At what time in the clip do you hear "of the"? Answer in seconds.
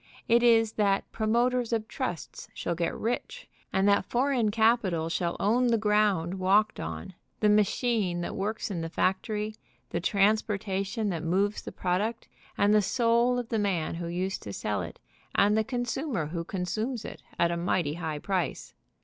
13.37-13.59